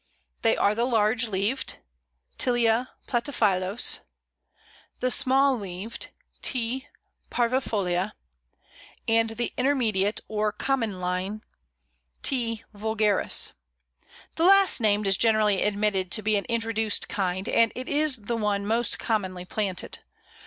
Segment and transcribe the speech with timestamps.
[0.41, 1.77] They are the Large leaved
[2.39, 3.99] (Tilia platyphyllos),
[4.99, 6.07] the Small leaved
[6.41, 6.87] (T.
[7.29, 8.13] parvifolia),
[9.07, 11.43] and the Intermediate or Common Lime
[12.23, 12.63] (T.
[12.73, 13.53] vulgaris).
[14.37, 18.37] The last named is generally admitted to be an introduced kind, and it is the
[18.37, 19.99] one most commonly planted.